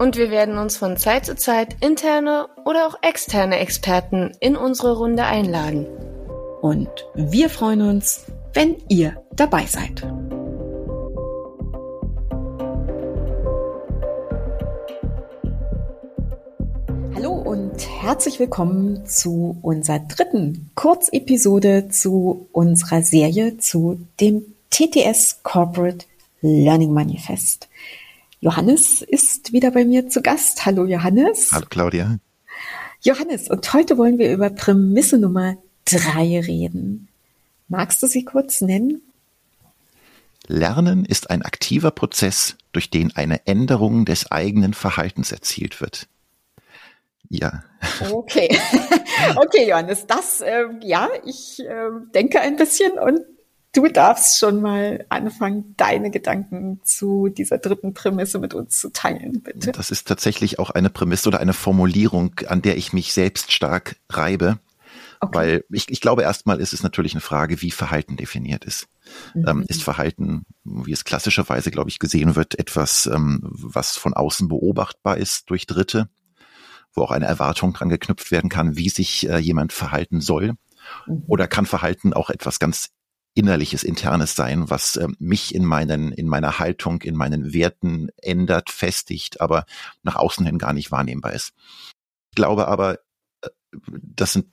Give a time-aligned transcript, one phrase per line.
[0.00, 4.96] Und wir werden uns von Zeit zu Zeit interne oder auch externe Experten in unsere
[4.96, 5.86] Runde einladen.
[6.62, 8.24] Und wir freuen uns,
[8.54, 10.00] wenn ihr dabei seid.
[17.14, 26.06] Hallo und herzlich willkommen zu unserer dritten Kurzepisode zu unserer Serie zu dem TTS Corporate
[26.40, 27.68] Learning Manifest.
[28.42, 30.64] Johannes ist wieder bei mir zu Gast.
[30.64, 31.52] Hallo Johannes.
[31.52, 32.18] Hallo Claudia.
[33.02, 37.08] Johannes, und heute wollen wir über Prämisse Nummer drei reden.
[37.68, 39.02] Magst du sie kurz nennen?
[40.46, 46.08] Lernen ist ein aktiver Prozess, durch den eine Änderung des eigenen Verhaltens erzielt wird.
[47.28, 47.62] Ja.
[48.10, 48.58] Okay.
[49.36, 53.20] Okay, Johannes, das, äh, ja, ich äh, denke ein bisschen und
[53.72, 59.42] du darfst schon mal anfangen, deine Gedanken zu dieser dritten Prämisse mit uns zu teilen,
[59.42, 59.72] bitte.
[59.72, 63.96] Das ist tatsächlich auch eine Prämisse oder eine Formulierung, an der ich mich selbst stark
[64.08, 64.58] reibe.
[65.22, 65.38] Okay.
[65.38, 68.88] Weil ich, ich glaube, erstmal ist es natürlich eine Frage, wie Verhalten definiert ist.
[69.34, 69.44] Mhm.
[69.46, 74.48] Ähm, ist Verhalten, wie es klassischerweise, glaube ich, gesehen wird, etwas, ähm, was von außen
[74.48, 76.08] beobachtbar ist durch Dritte?
[76.92, 80.54] wo auch eine Erwartung dran geknüpft werden kann, wie sich äh, jemand verhalten soll.
[81.06, 81.24] Mhm.
[81.26, 82.90] Oder kann Verhalten auch etwas ganz
[83.40, 88.68] innerliches, internes sein, was äh, mich in meinen, in meiner Haltung, in meinen Werten ändert,
[88.68, 89.64] festigt, aber
[90.02, 91.52] nach außen hin gar nicht wahrnehmbar ist.
[92.30, 92.98] Ich glaube aber,
[93.40, 93.48] äh,
[93.80, 94.48] das sind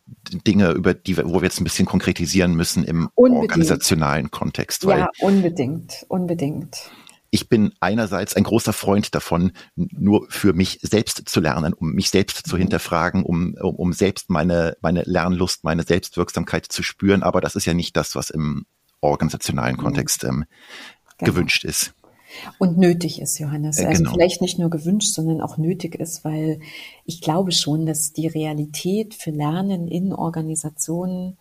[0.47, 3.52] Dinge, über die wir, wo wir jetzt ein bisschen konkretisieren müssen im unbedingt.
[3.52, 4.83] organisationalen Kontext.
[4.83, 6.89] ja, unbedingt, unbedingt
[7.30, 12.09] ich bin einerseits ein großer Freund davon, nur für mich selbst zu lernen, um mich
[12.09, 12.61] selbst zu mhm.
[12.61, 17.23] hinterfragen, um, um, um selbst meine, meine Lernlust, meine Selbstwirksamkeit zu spüren.
[17.23, 18.65] Aber das ist ja nicht das, was im
[19.02, 19.81] organisationalen mhm.
[19.81, 20.45] Kontext ähm,
[21.17, 21.31] genau.
[21.31, 21.93] gewünscht ist.
[22.59, 23.80] Und nötig ist, Johannes.
[23.80, 24.11] Also genau.
[24.11, 26.59] vielleicht nicht nur gewünscht, sondern auch nötig ist, weil
[27.05, 31.37] ich glaube schon, dass die Realität für Lernen in Organisationen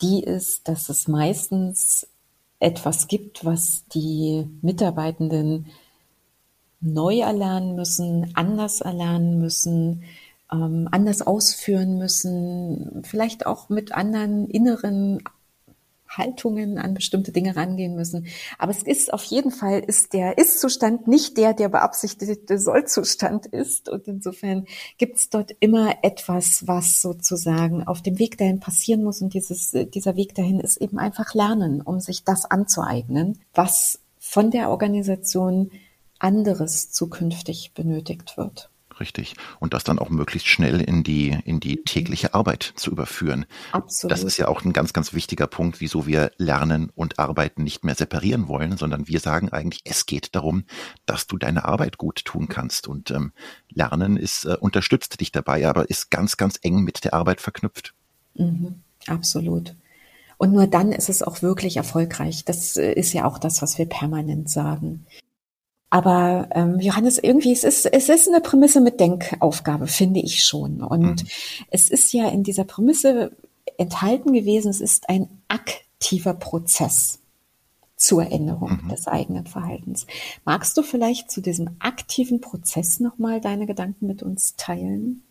[0.00, 2.08] die ist, dass es meistens
[2.58, 5.66] etwas gibt, was die Mitarbeitenden
[6.80, 10.02] neu erlernen müssen, anders erlernen müssen,
[10.52, 15.22] ähm, anders ausführen müssen, vielleicht auch mit anderen inneren
[16.16, 18.26] Haltungen an bestimmte Dinge rangehen müssen.
[18.58, 23.88] Aber es ist auf jeden Fall, ist der Ist-Zustand nicht der, der beabsichtigte Soll-Zustand ist.
[23.88, 24.66] Und insofern
[24.98, 29.22] gibt es dort immer etwas, was sozusagen auf dem Weg dahin passieren muss.
[29.22, 34.50] Und dieses, dieser Weg dahin ist eben einfach Lernen, um sich das anzueignen, was von
[34.50, 35.70] der Organisation
[36.18, 38.71] anderes zukünftig benötigt wird.
[39.02, 39.34] Richtig.
[39.58, 43.46] Und das dann auch möglichst schnell in die, in die tägliche Arbeit zu überführen.
[43.72, 44.12] Absolut.
[44.12, 47.84] Das ist ja auch ein ganz, ganz wichtiger Punkt, wieso wir Lernen und Arbeiten nicht
[47.84, 50.66] mehr separieren wollen, sondern wir sagen eigentlich, es geht darum,
[51.04, 52.86] dass du deine Arbeit gut tun kannst.
[52.86, 53.32] Und ähm,
[53.70, 57.94] Lernen ist, äh, unterstützt dich dabei, aber ist ganz, ganz eng mit der Arbeit verknüpft.
[58.34, 58.82] Mhm.
[59.08, 59.74] Absolut.
[60.38, 62.44] Und nur dann ist es auch wirklich erfolgreich.
[62.44, 65.06] Das äh, ist ja auch das, was wir permanent sagen.
[65.92, 70.82] Aber ähm, Johannes, irgendwie, es ist, es ist eine Prämisse mit Denkaufgabe, finde ich schon.
[70.82, 71.28] Und mhm.
[71.68, 73.36] es ist ja in dieser Prämisse
[73.76, 77.20] enthalten gewesen, es ist ein aktiver Prozess
[77.94, 78.88] zur Änderung mhm.
[78.88, 80.06] des eigenen Verhaltens.
[80.46, 85.22] Magst du vielleicht zu diesem aktiven Prozess nochmal deine Gedanken mit uns teilen?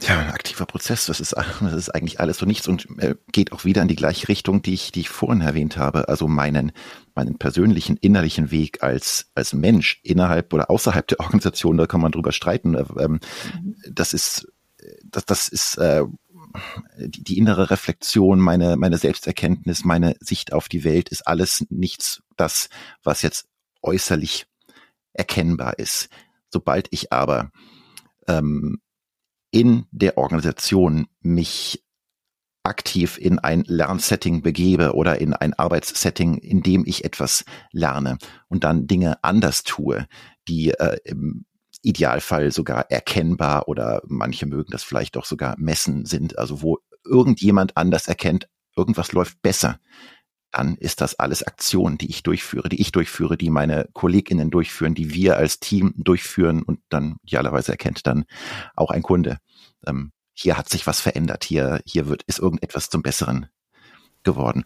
[0.00, 3.52] Ja, ein aktiver Prozess, das ist, das ist eigentlich alles und nichts und äh, geht
[3.52, 6.08] auch wieder in die gleiche Richtung, die ich, die ich vorhin erwähnt habe.
[6.08, 6.72] Also meinen,
[7.14, 12.12] meinen persönlichen innerlichen Weg als, als Mensch innerhalb oder außerhalb der Organisation, da kann man
[12.12, 12.74] drüber streiten.
[12.74, 13.20] Äh, ähm,
[13.62, 13.76] mhm.
[13.90, 14.48] Das ist,
[15.04, 16.04] das, das ist, äh,
[16.98, 22.22] die, die innere Reflexion, meine, meine Selbsterkenntnis, meine Sicht auf die Welt ist alles nichts
[22.36, 22.68] das,
[23.02, 23.46] was jetzt
[23.82, 24.46] äußerlich
[25.12, 26.08] erkennbar ist.
[26.50, 27.50] Sobald ich aber
[28.28, 28.80] ähm,
[29.54, 31.84] in der Organisation mich
[32.64, 38.18] aktiv in ein Lernsetting begebe oder in ein Arbeitssetting, in dem ich etwas lerne
[38.48, 40.06] und dann Dinge anders tue,
[40.48, 41.44] die äh, im
[41.82, 47.76] Idealfall sogar erkennbar oder manche mögen das vielleicht auch sogar messen sind, also wo irgendjemand
[47.76, 49.78] anders erkennt, irgendwas läuft besser,
[50.54, 54.94] dann ist das alles Aktion, die ich durchführe, die ich durchführe, die meine KollegInnen durchführen,
[54.94, 58.24] die wir als Team durchführen und dann idealerweise erkennt dann
[58.76, 59.38] auch ein Kunde.
[59.86, 63.46] Ähm, hier hat sich was verändert, hier, hier wird, ist irgendetwas zum Besseren
[64.24, 64.64] geworden.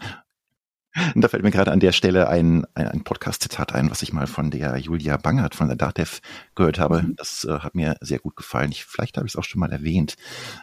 [1.14, 4.12] Und da fällt mir gerade an der Stelle ein, ein, ein Podcast-Zitat ein, was ich
[4.12, 6.20] mal von der Julia Bangert von der DATEV
[6.54, 7.02] gehört habe.
[7.02, 7.16] Mhm.
[7.16, 8.72] Das äh, hat mir sehr gut gefallen.
[8.72, 10.16] Ich, vielleicht habe ich es auch schon mal erwähnt,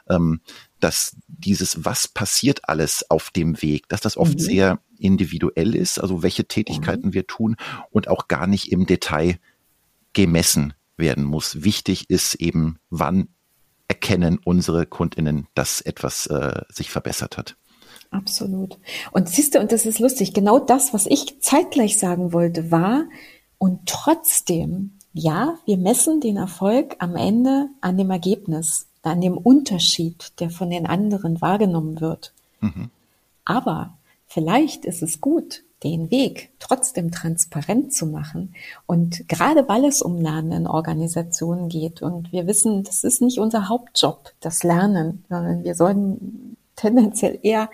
[0.09, 0.41] ähm,
[0.79, 4.39] dass dieses, was passiert alles auf dem Weg, dass das oft mhm.
[4.39, 7.13] sehr individuell ist, also welche Tätigkeiten mhm.
[7.13, 7.55] wir tun
[7.91, 9.37] und auch gar nicht im Detail
[10.13, 11.63] gemessen werden muss.
[11.63, 13.29] Wichtig ist eben, wann
[13.87, 17.55] erkennen unsere Kundinnen, dass etwas äh, sich verbessert hat.
[18.11, 18.77] Absolut.
[19.11, 23.05] Und siehst du, und das ist lustig, genau das, was ich zeitgleich sagen wollte, war,
[23.57, 30.33] und trotzdem, ja, wir messen den Erfolg am Ende an dem Ergebnis, an dem Unterschied,
[30.39, 32.33] der von den anderen wahrgenommen wird.
[32.59, 32.89] Mhm.
[33.43, 33.97] Aber
[34.27, 38.55] vielleicht ist es gut, den Weg trotzdem transparent zu machen.
[38.87, 43.39] Und gerade weil es um Lernen in Organisationen geht und wir wissen, das ist nicht
[43.39, 47.69] unser Hauptjob, das Lernen, sondern wir sollen tendenziell eher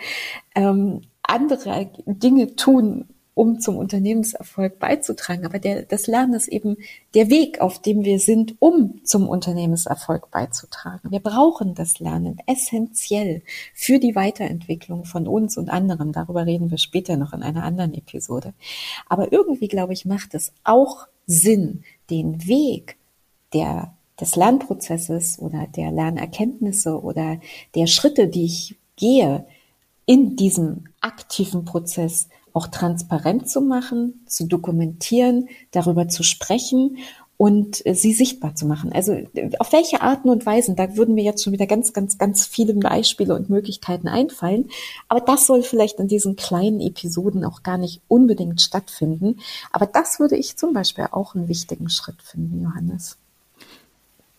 [0.55, 3.05] ähm, andere Dinge tun,
[3.41, 5.47] um zum Unternehmenserfolg beizutragen.
[5.47, 6.77] Aber der, das Lernen ist eben
[7.15, 11.09] der Weg, auf dem wir sind, um zum Unternehmenserfolg beizutragen.
[11.09, 13.41] Wir brauchen das Lernen essentiell
[13.73, 16.11] für die Weiterentwicklung von uns und anderen.
[16.11, 18.53] Darüber reden wir später noch in einer anderen Episode.
[19.09, 22.97] Aber irgendwie, glaube ich, macht es auch Sinn, den Weg
[23.55, 27.39] der des Lernprozesses oder der Lernerkenntnisse oder
[27.73, 29.47] der Schritte, die ich gehe,
[30.05, 36.97] in diesem aktiven Prozess auch transparent zu machen, zu dokumentieren, darüber zu sprechen
[37.41, 38.93] und äh, sie sichtbar zu machen.
[38.93, 39.17] Also
[39.57, 42.75] auf welche Arten und Weisen, da würden mir jetzt schon wieder ganz, ganz, ganz viele
[42.75, 44.69] Beispiele und Möglichkeiten einfallen.
[45.09, 49.39] Aber das soll vielleicht in diesen kleinen Episoden auch gar nicht unbedingt stattfinden.
[49.71, 53.17] Aber das würde ich zum Beispiel auch einen wichtigen Schritt finden, Johannes.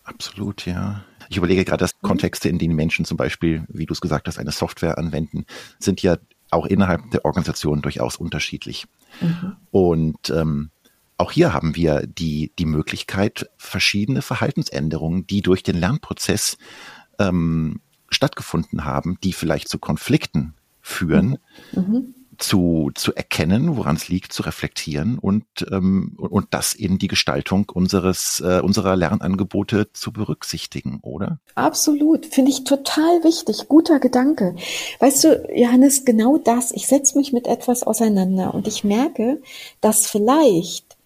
[0.05, 1.03] Absolut, ja.
[1.29, 2.07] Ich überlege gerade, dass mhm.
[2.07, 5.45] Kontexte, in denen Menschen zum Beispiel, wie du es gesagt hast, eine Software anwenden,
[5.81, 6.19] sind ja
[6.53, 8.87] auch innerhalb der Organisation durchaus unterschiedlich.
[9.21, 9.57] Mhm.
[9.71, 10.71] Und ähm,
[11.19, 16.59] auch hier haben wir die, die Möglichkeit, verschiedene Verhaltensänderungen, die durch den Lernprozess
[17.19, 21.39] ähm, stattgefunden haben, die vielleicht zu Konflikten führen,
[21.73, 22.15] mhm.
[22.43, 27.71] Zu, zu erkennen, woran es liegt, zu reflektieren und, ähm, und das in die Gestaltung
[27.73, 31.39] unseres, äh, unserer Lernangebote zu berücksichtigen, oder?
[31.55, 34.57] Absolut, finde ich total wichtig, guter Gedanke.
[34.99, 39.41] Weißt du, Johannes, genau das, ich setze mich mit etwas auseinander und ich merke,
[39.81, 40.97] dass vielleicht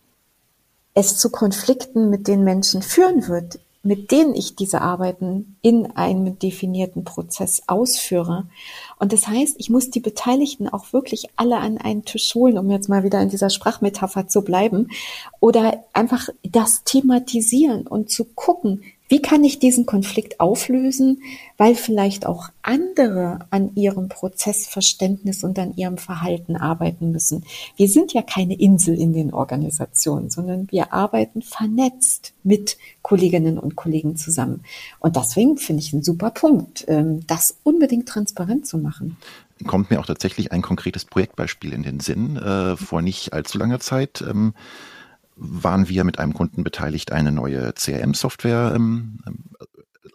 [0.94, 6.38] es zu Konflikten mit den Menschen führen wird, mit denen ich diese Arbeiten in einem
[6.38, 8.49] definierten Prozess ausführe.
[8.99, 12.71] Und das heißt, ich muss die Beteiligten auch wirklich alle an einen Tisch holen, um
[12.71, 14.88] jetzt mal wieder in dieser Sprachmetapher zu bleiben,
[15.41, 21.23] oder einfach das thematisieren und zu gucken, wie kann ich diesen Konflikt auflösen,
[21.56, 27.44] weil vielleicht auch andere an ihrem Prozessverständnis und an ihrem Verhalten arbeiten müssen.
[27.76, 33.76] Wir sind ja keine Insel in den Organisationen, sondern wir arbeiten vernetzt mit Kolleginnen und
[33.76, 34.64] Kollegen zusammen.
[34.99, 39.17] Und deswegen finde ich einen super Punkt, ähm, das unbedingt transparent zu machen
[39.67, 42.37] kommt mir auch tatsächlich ein konkretes Projektbeispiel in den Sinn.
[42.37, 44.53] Äh, vor nicht allzu langer Zeit ähm,
[45.37, 49.20] waren wir mit einem Kunden beteiligt, eine neue CRM-Software ähm,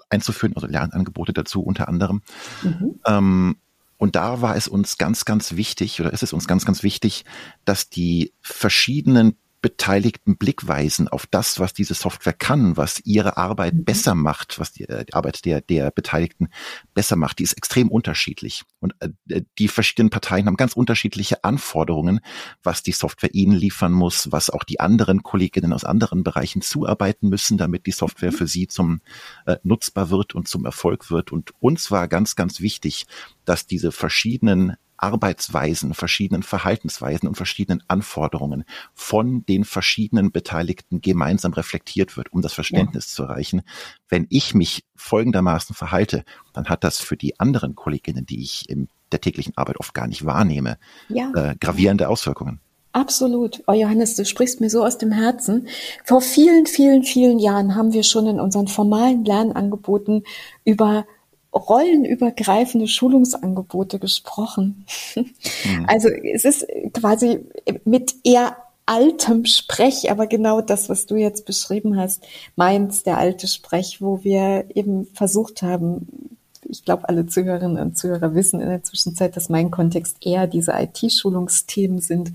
[0.10, 2.22] einzuführen, also Lernangebote dazu unter anderem.
[2.64, 3.00] Mhm.
[3.06, 3.56] Ähm,
[3.98, 7.24] und da war es uns ganz, ganz wichtig, oder ist es uns ganz, ganz wichtig,
[7.66, 13.84] dass die verschiedenen beteiligten Blickweisen auf das, was diese Software kann, was ihre Arbeit mhm.
[13.84, 16.50] besser macht, was die, äh, die, Arbeit der, der Beteiligten
[16.94, 18.64] besser macht, die ist extrem unterschiedlich.
[18.80, 22.22] Und äh, die verschiedenen Parteien haben ganz unterschiedliche Anforderungen,
[22.64, 27.30] was die Software ihnen liefern muss, was auch die anderen Kolleginnen aus anderen Bereichen zuarbeiten
[27.30, 28.38] müssen, damit die Software mhm.
[28.38, 29.02] für sie zum
[29.46, 31.32] äh, nutzbar wird und zum Erfolg wird.
[31.32, 33.06] Und uns war ganz, ganz wichtig,
[33.46, 42.18] dass diese verschiedenen Arbeitsweisen, verschiedenen Verhaltensweisen und verschiedenen Anforderungen von den verschiedenen Beteiligten gemeinsam reflektiert
[42.18, 43.16] wird, um das Verständnis ja.
[43.16, 43.64] zu erreichen.
[44.08, 48.88] Wenn ich mich folgendermaßen verhalte, dann hat das für die anderen Kolleginnen, die ich in
[49.12, 50.78] der täglichen Arbeit oft gar nicht wahrnehme,
[51.10, 51.32] ja.
[51.36, 52.62] äh, gravierende Auswirkungen.
[52.94, 53.64] Absolut.
[53.68, 55.68] Oh Johannes, du sprichst mir so aus dem Herzen.
[56.04, 60.24] Vor vielen, vielen, vielen Jahren haben wir schon in unseren formalen Lernangeboten
[60.66, 61.06] über
[61.54, 64.86] rollenübergreifende Schulungsangebote gesprochen.
[65.16, 65.86] Mhm.
[65.88, 67.40] Also es ist quasi
[67.84, 72.24] mit eher altem Sprech, aber genau das, was du jetzt beschrieben hast,
[72.56, 78.34] meins der alte Sprech, wo wir eben versucht haben, ich glaube, alle Zuhörerinnen und Zuhörer
[78.34, 82.32] wissen in der Zwischenzeit, dass mein Kontext eher diese IT-Schulungsthemen sind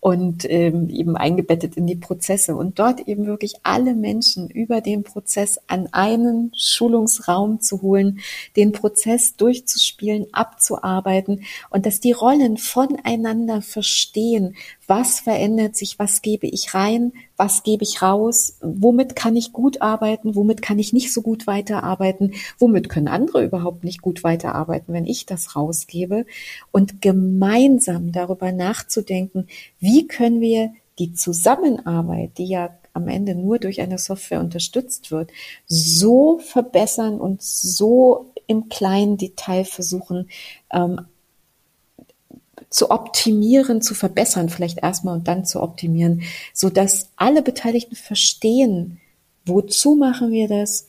[0.00, 5.02] und ähm, eben eingebettet in die Prozesse und dort eben wirklich alle Menschen über den
[5.02, 8.20] Prozess an einen Schulungsraum zu holen,
[8.56, 16.46] den Prozess durchzuspielen, abzuarbeiten und dass die Rollen voneinander verstehen, was verändert sich, was gebe
[16.46, 21.12] ich rein, was gebe ich raus, womit kann ich gut arbeiten, womit kann ich nicht
[21.12, 26.24] so gut weiterarbeiten, womit können andere überhaupt nicht gut weiterarbeiten, wenn ich das rausgebe?
[26.72, 29.46] Und gemeinsam darüber nachzudenken,
[29.78, 35.30] wie können wir die Zusammenarbeit, die ja am Ende nur durch eine Software unterstützt wird,
[35.66, 40.28] so verbessern und so im kleinen Detail versuchen
[40.72, 41.02] ähm,
[42.70, 49.00] zu optimieren, zu verbessern, vielleicht erstmal und dann zu optimieren, so dass alle Beteiligten verstehen,
[49.46, 50.87] wozu machen wir das,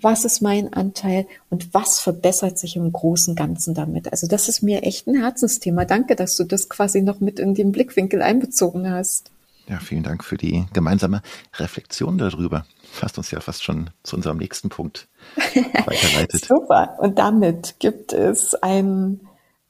[0.00, 4.12] was ist mein Anteil und was verbessert sich im großen Ganzen damit.
[4.12, 5.84] Also das ist mir echt ein Herzensthema.
[5.84, 9.30] Danke, dass du das quasi noch mit in den Blickwinkel einbezogen hast.
[9.68, 11.22] Ja, vielen Dank für die gemeinsame
[11.54, 12.66] Reflexion darüber.
[12.92, 15.08] Fast uns ja fast schon zu unserem nächsten Punkt
[15.86, 16.44] weiterleitet.
[16.44, 16.96] Super.
[17.00, 19.20] Und damit gibt es ein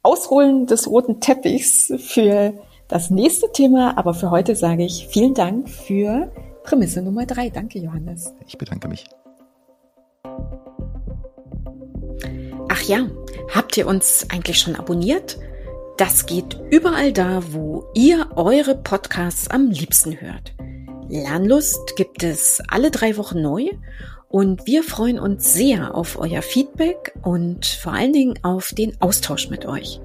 [0.03, 2.53] Ausholen des roten Teppichs für
[2.89, 3.97] das nächste Thema.
[3.97, 6.31] Aber für heute sage ich vielen Dank für
[6.63, 7.49] Prämisse Nummer drei.
[7.49, 8.35] Danke, Johannes.
[8.47, 9.07] Ich bedanke mich.
[12.69, 13.09] Ach ja,
[13.55, 15.39] habt ihr uns eigentlich schon abonniert?
[15.97, 20.55] Das geht überall da, wo ihr eure Podcasts am liebsten hört.
[21.09, 23.71] Lernlust gibt es alle drei Wochen neu
[24.29, 29.49] und wir freuen uns sehr auf euer Feedback und vor allen Dingen auf den Austausch
[29.49, 30.01] mit euch.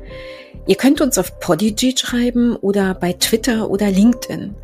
[0.68, 4.56] Ihr könnt uns auf Podigy schreiben oder bei Twitter oder LinkedIn.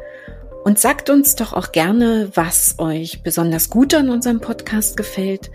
[0.67, 5.49] Und sagt uns doch auch gerne, was euch besonders gut an unserem Podcast gefällt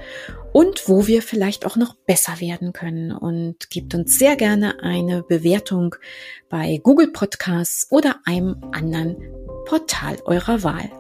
[0.55, 3.13] und wo wir vielleicht auch noch besser werden können.
[3.13, 5.97] Und gebt uns sehr gerne eine Bewertung
[6.49, 9.19] bei Google Podcasts oder einem anderen
[9.67, 10.91] Portal eurer Wahl.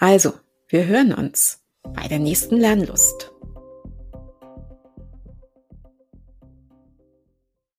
[0.00, 0.32] Also,
[0.68, 3.35] wir hören uns bei der nächsten Lernlust.